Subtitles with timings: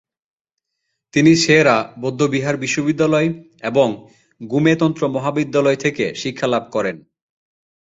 [1.13, 3.29] তিনি সে-রা বৌদ্ধবিহার বিশ্ববিদ্যালয়
[3.63, 3.87] এবং
[4.41, 6.97] গ্যুমে তন্ত্র মহাবিদ্যালয় থেকে শিক্ষালাভ করেন।